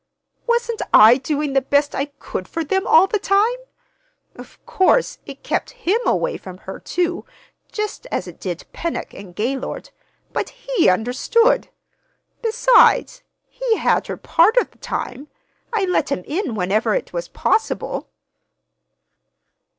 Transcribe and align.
Wasn't 0.47 0.81
I 0.95 1.17
doing 1.17 1.53
the 1.53 1.61
best 1.61 1.93
I 1.93 2.05
could 2.05 2.47
for 2.47 2.63
them 2.63 2.87
all 2.87 3.05
the 3.05 3.19
time? 3.19 3.53
Of 4.35 4.57
course, 4.65 5.19
it 5.27 5.43
kept 5.43 5.85
him 5.85 5.99
away 6.07 6.37
from 6.37 6.57
her, 6.57 6.79
too, 6.79 7.23
just 7.71 8.07
as 8.07 8.27
it 8.27 8.39
did 8.39 8.65
Pennock 8.73 9.13
and 9.13 9.35
Gaylord; 9.35 9.91
but 10.33 10.49
he 10.49 10.89
understood. 10.89 11.69
Besides, 12.41 13.21
he 13.47 13.77
had 13.77 14.07
her 14.07 14.17
part 14.17 14.57
of 14.57 14.71
the 14.71 14.79
time. 14.79 15.27
I 15.71 15.85
let 15.85 16.11
him 16.11 16.23
in 16.25 16.55
whenever 16.55 16.95
it 16.95 17.13
was 17.13 17.27
possible." 17.27 18.09